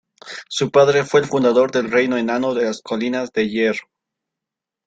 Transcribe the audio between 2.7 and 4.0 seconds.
Colinas de Hierro.